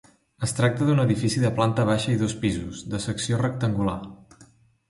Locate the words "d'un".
0.87-1.01